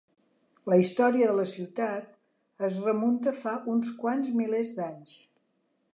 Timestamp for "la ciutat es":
1.39-2.79